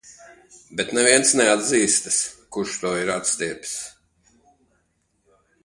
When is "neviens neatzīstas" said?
0.97-2.17